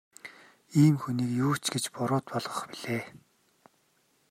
Ийм 0.81 0.95
хүнийг 1.01 1.31
юу 1.45 1.53
ч 1.63 1.65
гэж 1.73 1.85
буруут 1.95 2.25
болгох 2.33 2.61
билээ. 2.71 3.03